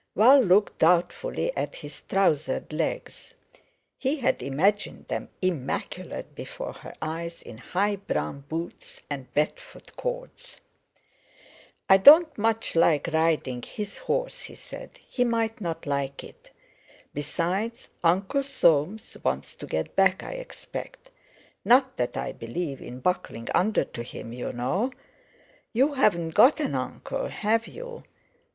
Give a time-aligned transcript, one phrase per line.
[0.15, 3.35] Val looked doubtfully at his trousered legs.
[3.99, 10.59] He had imagined them immaculate before her eyes in high brown boots and Bedford cords.
[11.87, 14.97] "I don't much like riding his horse," he said.
[15.07, 16.51] "He mightn't like it.
[17.13, 21.11] Besides, Uncle Soames wants to get back, I expect.
[21.63, 24.91] Not that I believe in buckling under to him, you know.
[25.73, 28.01] You haven't got an uncle, have you?